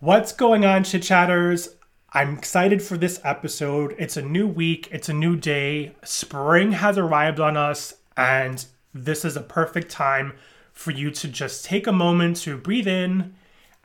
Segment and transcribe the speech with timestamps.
[0.00, 1.70] What's going on, chit chatters?
[2.12, 3.96] I'm excited for this episode.
[3.98, 5.96] It's a new week, it's a new day.
[6.04, 8.64] Spring has arrived on us, and
[8.94, 10.34] this is a perfect time
[10.72, 13.34] for you to just take a moment to breathe in,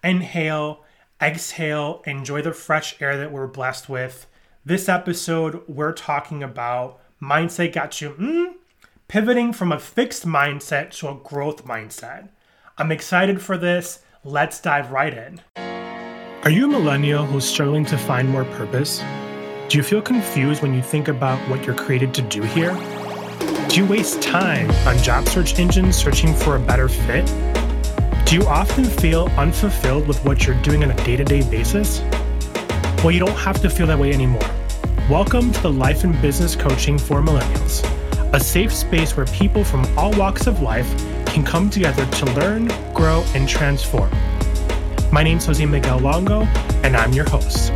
[0.03, 0.85] inhale,
[1.19, 4.27] exhale, enjoy the fresh air that we're blessed with.
[4.63, 8.53] This episode, we're talking about mindset got you mm,
[9.07, 12.29] pivoting from a fixed mindset to a growth mindset.
[12.77, 14.03] I'm excited for this.
[14.23, 15.72] Let's dive right in.
[16.43, 19.01] Are you a millennial who's struggling to find more purpose?
[19.69, 22.73] Do you feel confused when you think about what you're created to do here?
[23.69, 27.25] Do you waste time on job search engines searching for a better fit?
[28.25, 32.01] Do you often feel unfulfilled with what you're doing on a day to day basis?
[33.05, 34.49] Well, you don't have to feel that way anymore.
[35.09, 37.85] Welcome to the Life and Business Coaching for Millennials,
[38.33, 40.93] a safe space where people from all walks of life
[41.25, 44.11] can come together to learn, grow, and transform.
[45.13, 46.41] My name's Jose Miguel Longo,
[46.81, 47.71] and I'm your host.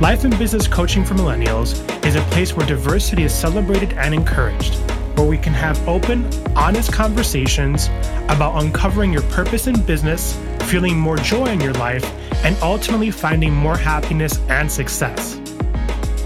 [0.00, 4.74] Life and Business Coaching for Millennials is a place where diversity is celebrated and encouraged,
[5.16, 7.86] where we can have open, honest conversations
[8.30, 12.04] about uncovering your purpose in business, feeling more joy in your life,
[12.44, 15.40] and ultimately finding more happiness and success.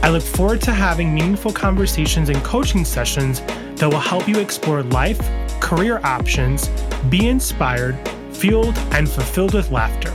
[0.02, 3.42] I look forward to having meaningful conversations and coaching sessions
[3.76, 5.20] that will help you explore life,
[5.60, 6.70] career options,
[7.10, 7.94] be inspired,
[8.42, 10.12] fueled and fulfilled with laughter.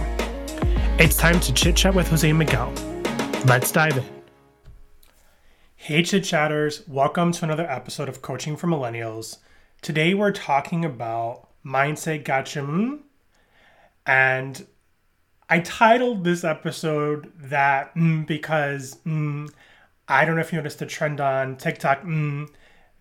[1.01, 2.73] It's time to chit chat with Jose Miguel.
[3.45, 4.03] Let's dive in.
[5.77, 9.37] Hey, chit chatters, welcome to another episode of Coaching for Millennials.
[9.81, 12.99] Today we're talking about mindset gotcha, mm,
[14.05, 14.67] and
[15.49, 19.49] I titled this episode that mm, because mm,
[20.09, 22.01] I don't know if you noticed the trend on TikTok.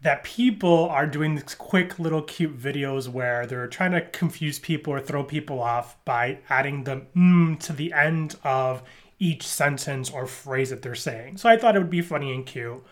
[0.02, 4.92] That people are doing these quick little cute videos where they're trying to confuse people
[4.92, 8.82] or throw people off by adding the mm to the end of
[9.18, 11.38] each sentence or phrase that they're saying.
[11.38, 12.84] So I thought it would be funny and cute.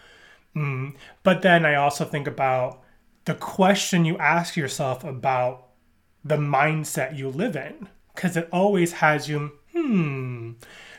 [0.57, 0.95] Mm.
[1.23, 2.83] But then I also think about
[3.27, 5.69] the question you ask yourself about
[6.25, 10.53] the mindset you live in, because it always has you, hmm.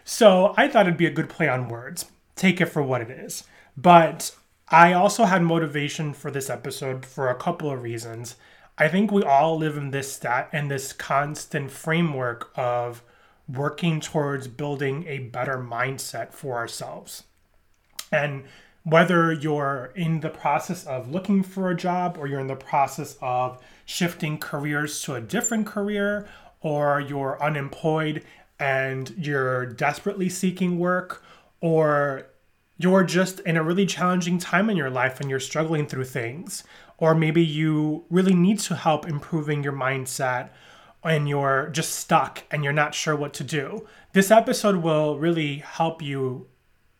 [0.03, 2.05] So I thought it'd be a good play on words.
[2.35, 3.43] Take it for what it is.
[3.75, 4.35] But
[4.69, 8.35] I also had motivation for this episode for a couple of reasons.
[8.77, 13.03] I think we all live in this stat in this constant framework of
[13.47, 17.23] working towards building a better mindset for ourselves.
[18.11, 18.45] And
[18.83, 23.17] whether you're in the process of looking for a job or you're in the process
[23.21, 26.27] of shifting careers to a different career
[26.61, 28.23] or you're unemployed
[28.59, 31.23] and you're desperately seeking work
[31.61, 32.27] or
[32.77, 36.63] you're just in a really challenging time in your life and you're struggling through things,
[36.97, 40.49] or maybe you really need to help improving your mindset
[41.03, 43.85] and you're just stuck and you're not sure what to do.
[44.13, 46.47] This episode will really help you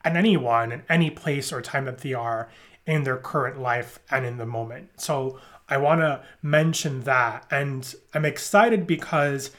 [0.03, 2.49] and anyone in any place or time that they are
[2.85, 4.89] in their current life and in the moment.
[4.97, 7.45] So I want to mention that.
[7.49, 9.49] And I'm excited because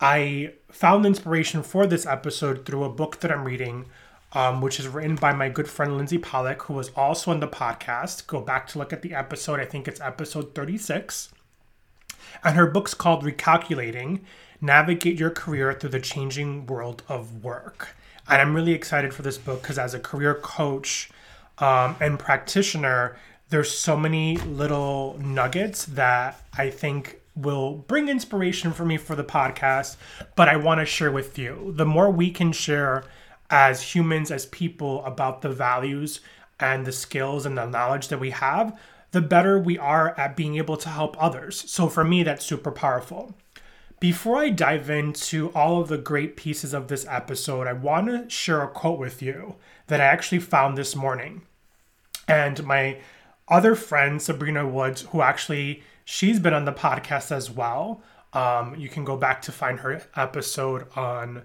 [0.00, 3.86] I found inspiration for this episode through a book that I'm reading
[4.32, 7.48] um, which is written by my good friend Lindsey Pollak, who was also on the
[7.48, 8.26] podcast.
[8.26, 9.60] Go back to look at the episode.
[9.60, 11.30] I think it's episode 36.
[12.44, 14.20] And her book's called Recalculating
[14.60, 17.96] Navigate Your Career Through the Changing World of Work.
[18.28, 21.08] And I'm really excited for this book because, as a career coach
[21.58, 23.16] um, and practitioner,
[23.48, 29.24] there's so many little nuggets that I think will bring inspiration for me for the
[29.24, 29.96] podcast,
[30.36, 31.72] but I want to share with you.
[31.74, 33.04] The more we can share
[33.50, 36.20] as humans, as people, about the values
[36.60, 38.78] and the skills and the knowledge that we have,
[39.12, 41.70] the better we are at being able to help others.
[41.70, 43.34] So for me, that's super powerful.
[44.00, 48.30] Before I dive into all of the great pieces of this episode, I want to
[48.30, 49.56] share a quote with you
[49.88, 51.42] that I actually found this morning.
[52.28, 52.98] And my
[53.48, 58.02] other friend, Sabrina Woods, who actually she's been on the podcast as well.
[58.32, 61.42] Um, you can go back to find her episode on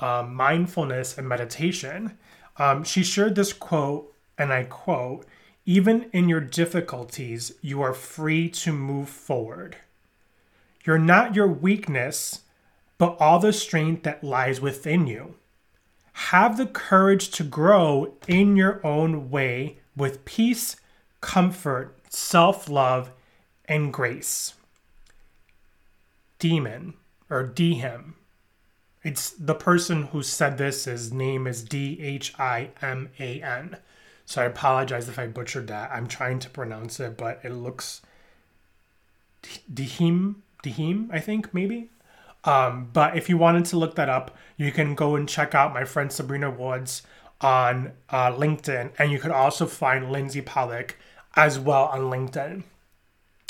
[0.00, 2.18] um, mindfulness and meditation,
[2.56, 5.26] um, she shared this quote, and I quote,
[5.66, 9.76] even in your difficulties, you are free to move forward.
[10.84, 12.40] You're not your weakness,
[12.98, 15.36] but all the strength that lies within you.
[16.12, 20.76] Have the courage to grow in your own way with peace,
[21.20, 23.10] comfort, self love,
[23.66, 24.54] and grace.
[26.38, 26.94] Demon
[27.28, 28.14] or Dhiman
[29.02, 30.84] it's the person who said this.
[30.84, 33.78] His name is D H I M A N.
[34.26, 35.90] So I apologize if I butchered that.
[35.90, 38.02] I'm trying to pronounce it, but it looks
[39.72, 41.90] Dihim, Dihim, I think maybe.
[42.44, 45.74] Um, but if you wanted to look that up, you can go and check out
[45.74, 47.02] my friend Sabrina Woods
[47.40, 50.92] on uh, LinkedIn, and you could also find Lindsey Pollak
[51.34, 52.62] as well on LinkedIn.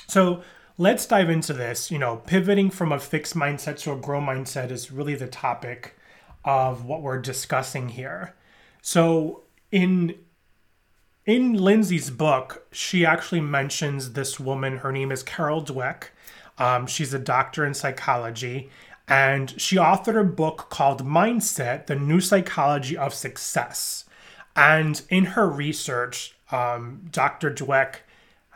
[0.07, 0.43] So
[0.81, 1.91] let's dive into this.
[1.91, 5.95] You know, pivoting from a fixed mindset to a grow mindset is really the topic
[6.43, 8.35] of what we're discussing here.
[8.81, 10.15] So in
[11.27, 14.79] in Lindsey's book, she actually mentions this woman.
[14.79, 16.05] Her name is Carol Dweck.
[16.57, 18.71] Um, she's a doctor in psychology,
[19.07, 24.07] and she authored a book called Mindset The New Psychology of Success.
[24.57, 27.51] And in her research, um, Dr.
[27.53, 27.97] Dweck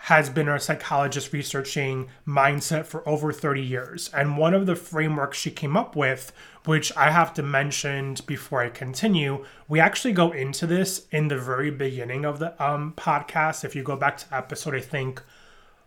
[0.04, 4.10] has been a psychologist researching mindset for over 30 years.
[4.12, 6.30] And one of the frameworks she came up with,
[6.66, 11.38] which I have to mention before I continue, we actually go into this in the
[11.38, 13.64] very beginning of the um, podcast.
[13.64, 15.22] If you go back to episode, I think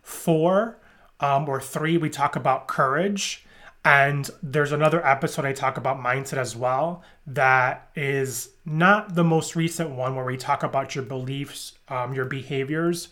[0.02, 0.78] four
[1.20, 3.46] um, or three, we talk about courage.
[3.84, 9.54] And there's another episode I talk about mindset as well that is not the most
[9.54, 13.10] recent one where we talk about your beliefs, um, your behaviors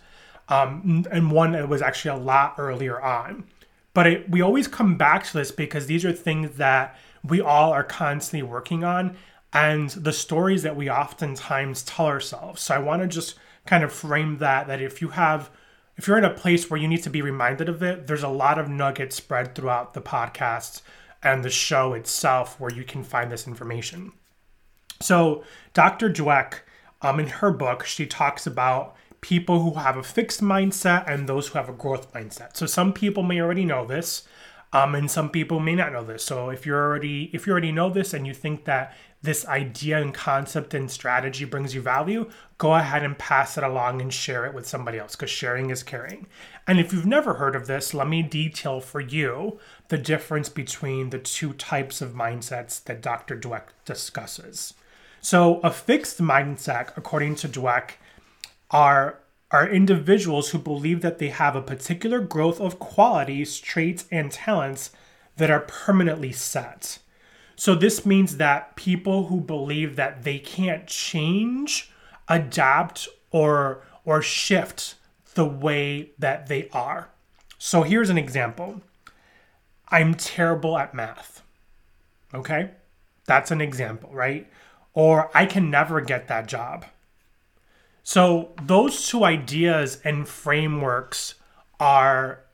[0.49, 3.45] um, and one that was actually a lot earlier on.
[3.95, 7.73] But it, we always come back to this because these are things that we all
[7.73, 9.17] are constantly working on
[9.53, 12.63] and the stories that we oftentimes tell ourselves.
[12.63, 15.51] So I want to just kind of frame that that if you have
[15.97, 18.29] if you're in a place where you need to be reminded of it, there's a
[18.29, 20.83] lot of nuggets spread throughout the podcast
[21.23, 24.13] and the show itself where you can find this information.
[25.01, 26.11] So Dr.
[26.11, 26.61] Dweck,
[27.01, 31.49] um, in her book, she talks about people who have a fixed mindset and those
[31.49, 32.57] who have a growth mindset.
[32.57, 34.25] So some people may already know this,
[34.73, 36.25] um, and some people may not know this.
[36.25, 40.01] So if you're already if you already know this and you think that this idea
[40.01, 44.47] and concept and strategy brings you value, go ahead and pass it along and share
[44.47, 46.27] it with somebody else because sharing is caring.
[46.67, 49.59] And if you've never heard of this, let me detail for you
[49.89, 53.37] the difference between the two types of mindsets that Dr.
[53.37, 54.75] Dweck discusses.
[55.21, 57.93] So, a fixed mindset, according to Dweck,
[58.71, 59.21] are
[59.51, 64.91] are individuals who believe that they have a particular growth of qualities, traits, and talents
[65.37, 66.99] that are permanently set.
[67.55, 71.91] So, this means that people who believe that they can't change,
[72.29, 74.97] adapt, or, or shift
[75.35, 77.09] the way that they are.
[77.57, 78.83] So, here's an example
[79.89, 81.43] I'm terrible at math.
[82.35, 82.73] Okay?
[83.27, 84.51] That's an example, right?
[84.93, 86.85] Or I can never get that job.
[88.09, 91.35] So those two ideas and frameworks
[91.81, 92.45] are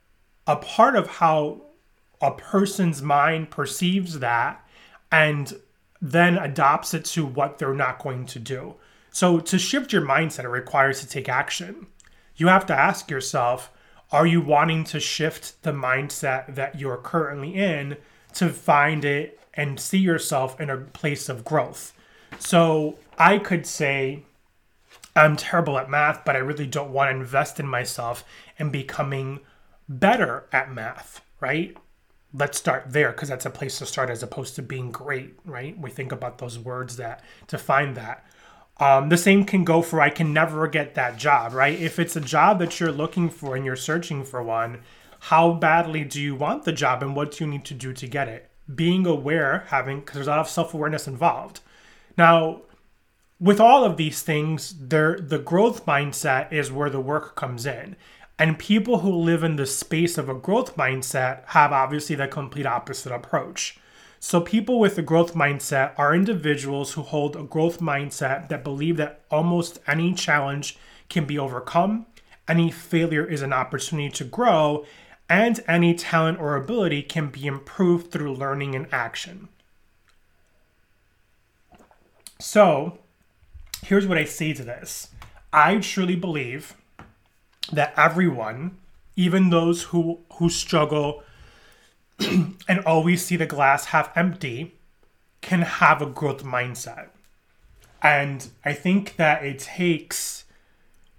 [0.47, 1.67] a part of how
[2.23, 4.67] a person's mind perceives that
[5.11, 5.53] and
[6.01, 8.77] then adopts it to what they're not going to do.
[9.11, 11.87] So to shift your mindset, it requires to take action.
[12.35, 13.71] You have to ask yourself,
[14.11, 17.99] are you wanting to shift the mindset that you're currently in
[18.37, 21.93] to find it and see yourself in a place of growth?
[22.39, 24.23] So I could say,
[25.15, 28.25] I'm terrible at math, but I really don't want to invest in myself
[28.59, 29.41] and becoming
[29.89, 31.77] better at math, right?
[32.33, 35.79] Let's start there because that's a place to start as opposed to being great, right?
[35.79, 38.25] We think about those words that define that.
[38.79, 41.79] Um, the same can go for I can never get that job, right?
[41.79, 44.81] If it's a job that you're looking for and you're searching for one,
[45.21, 48.07] how badly do you want the job and what do you need to do to
[48.07, 48.51] get it?
[48.75, 51.61] Being aware, having, because there's a lot of self awareness involved.
[52.17, 52.63] Now,
[53.43, 57.97] with all of these things, there the growth mindset is where the work comes in.
[58.39, 62.67] And people who live in the space of a growth mindset have obviously the complete
[62.67, 63.79] opposite approach.
[64.21, 68.97] So, people with a growth mindset are individuals who hold a growth mindset that believe
[68.99, 72.07] that almost any challenge can be overcome,
[72.47, 74.87] any failure is an opportunity to grow,
[75.29, 79.49] and any talent or ability can be improved through learning and action.
[82.39, 82.99] So,
[83.83, 85.11] here's what I say to this
[85.53, 86.75] I truly believe
[87.73, 88.79] that everyone,
[89.17, 91.23] even those who, who struggle
[92.21, 94.75] and always see the glass half empty,
[95.41, 97.09] can have a growth mindset.
[98.03, 100.45] And I think that it takes,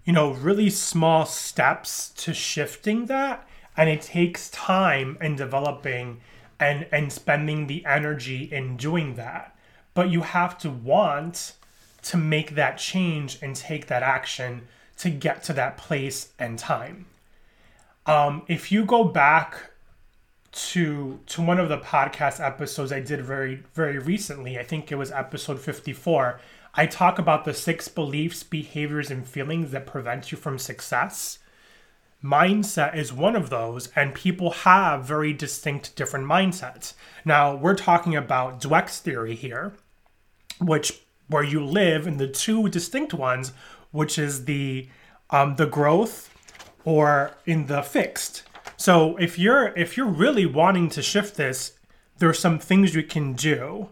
[0.05, 3.47] you know, really small steps to shifting that.
[3.75, 6.21] And it takes time in developing
[6.59, 9.55] and, and spending the energy in doing that.
[9.93, 11.53] But you have to want
[12.03, 14.67] to make that change and take that action
[14.97, 17.05] to get to that place and time.
[18.05, 19.71] Um, if you go back
[20.51, 24.95] to to one of the podcast episodes I did very very recently, I think it
[24.95, 26.39] was episode 54,
[26.75, 31.39] I talk about the six beliefs, behaviors and feelings that prevent you from success.
[32.23, 36.93] mindset is one of those, and people have very distinct different mindsets.
[37.25, 39.73] Now, we're talking about Dweck's theory here,
[40.59, 43.53] which where you live in the two distinct ones,
[43.91, 44.87] which is the
[45.29, 46.29] um, the growth
[46.85, 48.43] or in the fixed.
[48.77, 51.73] So if you're if you're really wanting to shift this,
[52.17, 53.89] there's some things you can do.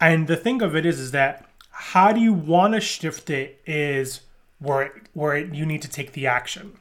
[0.00, 3.60] And the thing of it is is that how do you want to shift it
[3.66, 4.22] is
[4.58, 6.78] where it, where it, you need to take the action.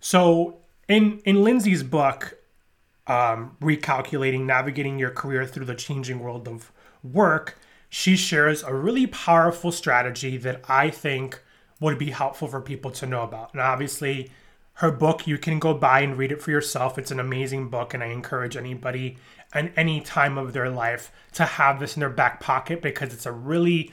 [0.00, 0.58] So
[0.88, 2.38] in in Lindsey's book,
[3.06, 6.72] um, recalculating, navigating your career through the changing world of
[7.02, 7.58] work,
[7.90, 11.42] she shares a really powerful strategy that I think
[11.80, 13.52] would be helpful for people to know about.
[13.52, 14.30] And obviously,
[14.74, 16.96] her book you can go buy and read it for yourself.
[16.96, 19.18] It's an amazing book, and I encourage anybody
[19.52, 23.26] at any time of their life to have this in their back pocket because it's
[23.26, 23.92] a really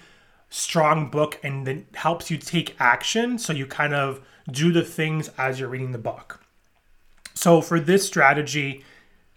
[0.49, 3.37] strong book and it helps you take action.
[3.39, 6.39] So you kind of do the things as you're reading the book.
[7.33, 8.83] So, for this strategy,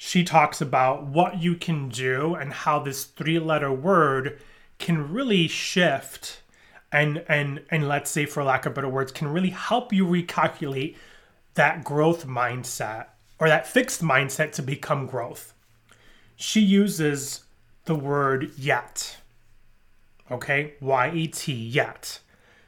[0.02, 4.40] she talks about what you can do and how this three letter word
[4.78, 6.40] can really shift
[6.90, 10.96] and and and let's say for lack of better words can really help you recalculate
[11.52, 15.52] that growth mindset or that fixed mindset to become growth.
[16.34, 17.44] She uses
[17.84, 19.18] the word yet
[20.30, 20.74] okay?
[20.80, 22.20] Y-e-t yet.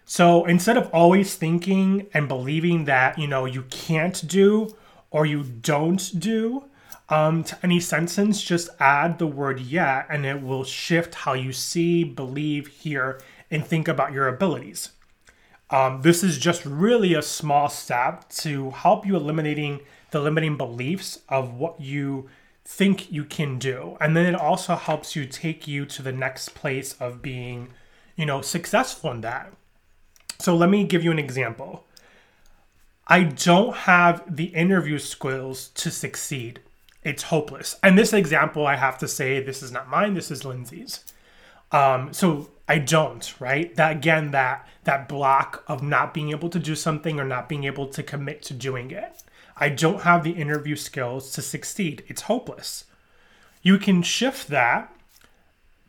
[0.05, 4.77] So instead of always thinking and believing that, you know, you can't do
[5.11, 6.65] or you don't do,
[7.09, 11.53] um, to any sentence, just add the word yet and it will shift how you
[11.53, 14.91] see, believe, hear, and think about your abilities.
[15.71, 19.81] Um, this is just really a small step to help you eliminating
[20.11, 22.29] the limiting beliefs of what you
[22.65, 23.97] think you can do.
[24.01, 27.73] And then it also helps you take you to the next place of being,
[28.17, 29.53] you know, successful in that.
[30.39, 31.87] So let me give you an example.
[33.07, 36.61] I don't have the interview skills to succeed.
[37.05, 37.77] It's hopeless.
[37.83, 40.15] And this example, I have to say, this is not mine.
[40.15, 41.05] This is Lindsey's.
[41.73, 43.75] Um, so I don't, right?
[43.77, 47.65] That again, that that block of not being able to do something or not being
[47.65, 49.23] able to commit to doing it.
[49.57, 52.05] I don't have the interview skills to succeed.
[52.09, 52.85] It's hopeless.
[53.63, 54.95] You can shift that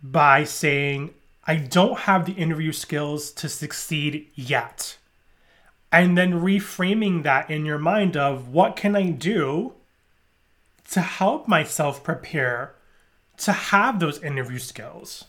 [0.01, 1.13] by saying,
[1.45, 4.97] I don't have the interview skills to succeed yet.
[5.91, 9.73] And then reframing that in your mind of what can I do
[10.93, 12.75] to help myself prepare
[13.37, 15.25] to have those interview skills,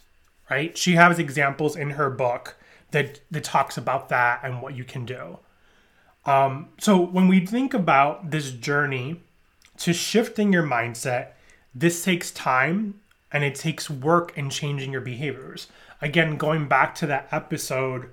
[0.50, 0.76] right?
[0.76, 2.56] She has examples in her book
[2.90, 5.38] that, that talks about that and what you can do.
[6.26, 9.21] Um, so when we think about this journey
[9.78, 11.33] to shifting your mindset,
[11.75, 13.00] this takes time
[13.33, 15.66] and it takes work in changing your behaviors
[16.04, 18.12] again, going back to that episode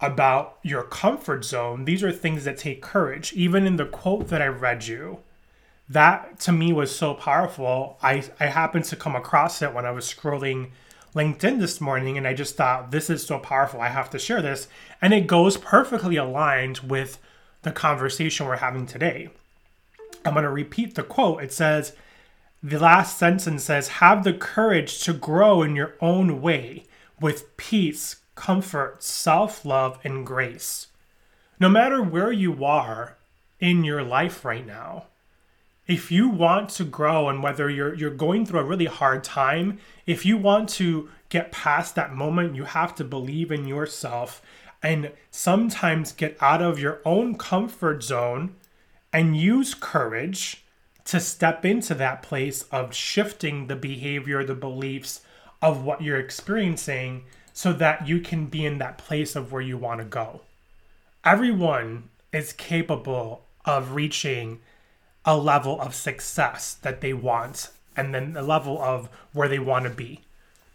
[0.00, 3.32] about your comfort zone, these are things that take courage.
[3.32, 5.20] Even in the quote that I read you,
[5.90, 7.98] that to me was so powerful.
[8.00, 10.70] I, I happened to come across it when I was scrolling
[11.16, 13.80] LinkedIn this morning, and I just thought, this is so powerful.
[13.80, 14.68] I have to share this.
[15.02, 17.18] And it goes perfectly aligned with
[17.62, 19.30] the conversation we're having today.
[20.24, 21.42] I'm going to repeat the quote.
[21.42, 21.92] It says,
[22.62, 26.84] the last sentence says, have the courage to grow in your own way
[27.20, 30.86] with peace, comfort, self love, and grace.
[31.58, 33.16] No matter where you are
[33.58, 35.06] in your life right now,
[35.90, 39.78] if you want to grow and whether you're you're going through a really hard time,
[40.06, 44.40] if you want to get past that moment, you have to believe in yourself
[44.84, 48.54] and sometimes get out of your own comfort zone
[49.12, 50.62] and use courage
[51.04, 55.22] to step into that place of shifting the behavior, the beliefs,
[55.60, 59.76] of what you're experiencing so that you can be in that place of where you
[59.76, 60.40] want to go.
[61.24, 64.60] Everyone is capable of reaching
[65.24, 69.84] a level of success that they want and then the level of where they want
[69.84, 70.20] to be.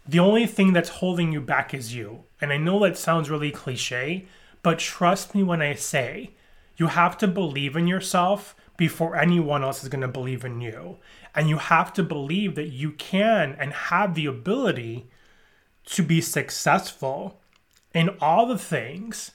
[0.08, 2.24] The only thing that's holding you back is you.
[2.40, 4.26] And I know that sounds really cliche,
[4.62, 6.30] but trust me when I say
[6.76, 10.98] you have to believe in yourself before anyone else is going to believe in you.
[11.34, 15.06] And you have to believe that you can and have the ability
[15.86, 17.40] to be successful
[17.94, 19.32] in all the things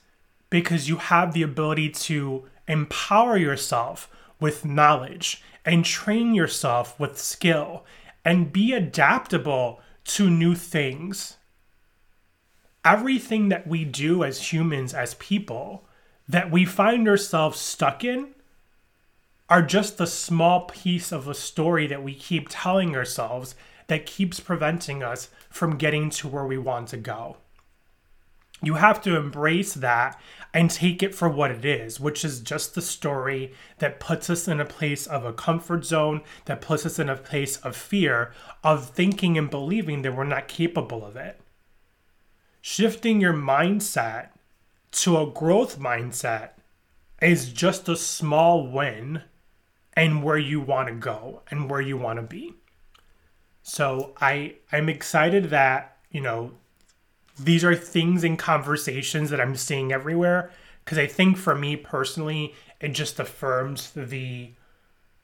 [0.50, 4.10] because you have the ability to empower yourself
[4.42, 7.86] with knowledge and train yourself with skill
[8.26, 11.38] and be adaptable to new things.
[12.84, 15.86] Everything that we do as humans, as people,
[16.28, 18.34] that we find ourselves stuck in
[19.50, 23.54] are just the small piece of a story that we keep telling ourselves
[23.88, 27.38] that keeps preventing us from getting to where we want to go.
[28.62, 30.20] You have to embrace that
[30.54, 34.48] and take it for what it is, which is just the story that puts us
[34.48, 38.34] in a place of a comfort zone, that puts us in a place of fear,
[38.64, 41.40] of thinking and believing that we're not capable of it.
[42.62, 44.30] Shifting your mindset
[44.92, 46.52] to a growth mindset
[47.22, 49.24] is just a small win
[49.94, 52.56] and where you want to go and where you want to be.
[53.64, 56.52] So I I'm excited that, you know,
[57.44, 60.52] these are things and conversations that I'm seeing everywhere
[60.84, 64.52] because I think for me personally it just affirms the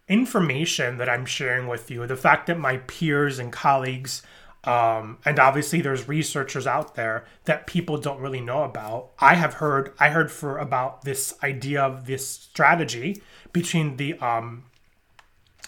[0.07, 2.05] information that I'm sharing with you.
[2.07, 4.21] The fact that my peers and colleagues
[4.63, 9.11] um, and obviously there's researchers out there that people don't really know about.
[9.19, 13.21] I have heard I heard for about this idea of this strategy
[13.53, 14.65] between the um,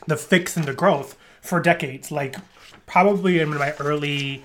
[0.06, 2.12] the fix and the growth for decades.
[2.12, 2.36] Like
[2.86, 4.44] probably in my early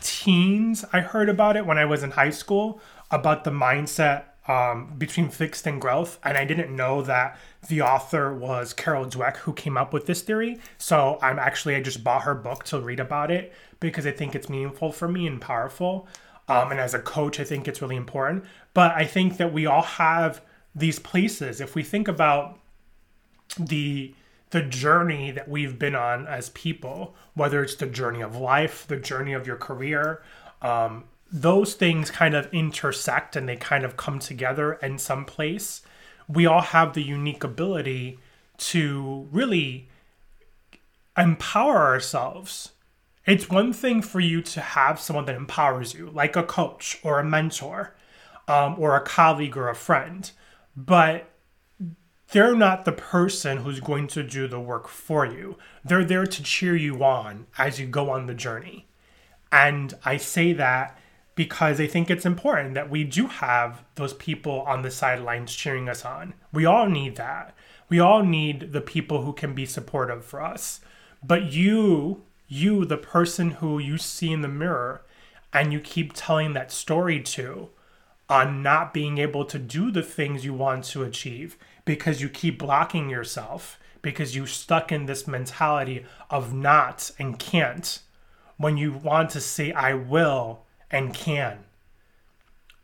[0.00, 4.94] teens, I heard about it when I was in high school about the mindset um,
[4.96, 6.18] between fixed and growth.
[6.22, 7.38] And I didn't know that
[7.68, 10.60] the author was Carol Dweck, who came up with this theory.
[10.78, 14.34] So I'm actually, I just bought her book to read about it because I think
[14.34, 16.06] it's meaningful for me and powerful.
[16.48, 18.44] Um, and as a coach, I think it's really important.
[18.72, 20.40] But I think that we all have
[20.74, 21.60] these places.
[21.60, 22.58] If we think about
[23.58, 24.14] the
[24.50, 28.96] the journey that we've been on as people, whether it's the journey of life, the
[28.96, 30.22] journey of your career,
[30.62, 35.82] um, those things kind of intersect and they kind of come together in some place.
[36.28, 38.18] We all have the unique ability
[38.58, 39.88] to really
[41.16, 42.72] empower ourselves
[43.26, 47.18] it's one thing for you to have someone that empowers you, like a coach or
[47.18, 47.94] a mentor,
[48.46, 50.30] um, or a colleague or a friend,
[50.76, 51.28] but
[52.36, 55.56] they're not the person who's going to do the work for you.
[55.82, 58.86] They're there to cheer you on as you go on the journey.
[59.50, 60.98] And I say that
[61.34, 65.88] because I think it's important that we do have those people on the sidelines cheering
[65.88, 66.34] us on.
[66.52, 67.54] We all need that.
[67.88, 70.80] We all need the people who can be supportive for us.
[71.24, 75.00] But you you, the person who you see in the mirror,
[75.54, 77.70] and you keep telling that story to
[78.28, 82.58] on not being able to do the things you want to achieve because you keep
[82.58, 88.00] blocking yourself because you're stuck in this mentality of not and can't
[88.58, 91.64] when you want to say I will and can.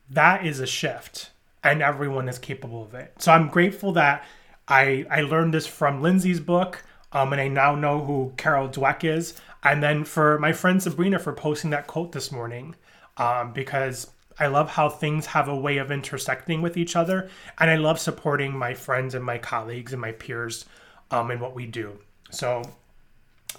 [0.08, 1.30] That is a shift
[1.62, 3.12] and everyone is capable of it.
[3.18, 4.24] So I'm grateful that
[4.66, 9.04] I I learned this from Lindsey's book um, and I now know who Carol Dweck
[9.04, 9.34] is.
[9.62, 12.74] And then for my friend Sabrina for posting that quote this morning,
[13.16, 17.28] um, because I love how things have a way of intersecting with each other.
[17.58, 20.64] And I love supporting my friends and my colleagues and my peers
[21.10, 21.98] um, in what we do.
[22.30, 22.62] So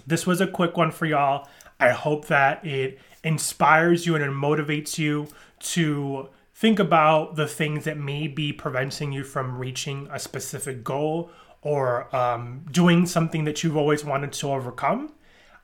[0.06, 1.48] this was a quick one for y'all.
[1.78, 5.28] I hope that it inspires you and it motivates you
[5.60, 11.30] to think about the things that may be preventing you from reaching a specific goal
[11.62, 15.12] or um, doing something that you've always wanted to overcome.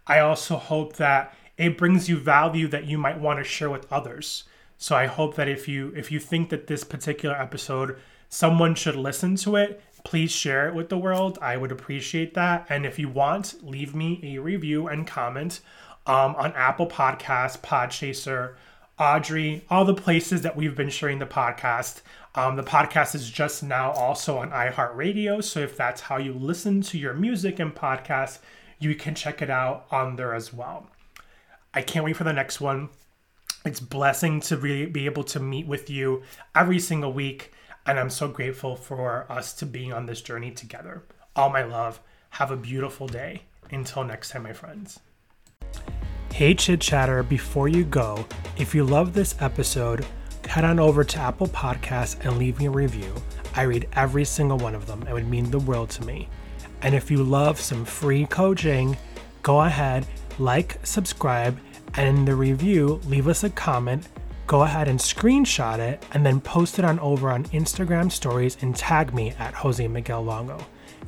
[0.07, 3.91] I also hope that it brings you value that you might want to share with
[3.93, 4.45] others.
[4.81, 7.99] So I hope that if you if you think that this particular episode
[8.31, 11.39] someone should listen to it, please share it with the world.
[11.43, 12.65] I would appreciate that.
[12.71, 15.61] And if you want, leave me a review and comment
[16.07, 18.55] um, on Apple Podcasts, Podchaser,
[18.99, 22.01] Audrey, all the places that we've been sharing the podcast.
[22.35, 25.45] Um, the podcast is just now also on iHeartRadio.
[25.45, 28.39] So if that's how you listen to your music and podcasts,
[28.79, 30.87] you can check it out on there as well.
[31.75, 32.89] I can't wait for the next one.
[33.63, 36.23] It's blessing to really be able to meet with you
[36.55, 37.53] every single week,
[37.85, 41.03] and I'm so grateful for us to being on this journey together.
[41.37, 42.01] All my love.
[42.31, 43.43] Have a beautiful day.
[43.71, 45.01] Until next time, my friends.
[46.33, 48.25] Hey, chit chatter, before you go,
[48.57, 50.07] if you love this episode,
[50.49, 53.13] head on over to Apple Podcasts and leave me a review.
[53.55, 55.03] I read every single one of them.
[55.07, 56.29] It would mean the world to me.
[56.81, 58.97] And if you love some free coaching,
[59.43, 60.07] go ahead,
[60.39, 61.59] like, subscribe,
[61.97, 64.09] and in the review, leave us a comment.
[64.47, 68.75] Go ahead and screenshot it and then post it on over on Instagram stories and
[68.75, 70.59] tag me at Jose Miguel Longo.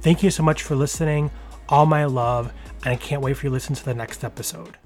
[0.00, 1.30] Thank you so much for listening.
[1.68, 2.52] All my love,
[2.84, 4.76] and I can't wait for you to listen to the next episode.